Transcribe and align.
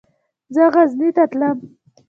زه 0.53 0.63
غزني 0.73 1.09
ته 1.15 1.23
تلم. 1.31 1.57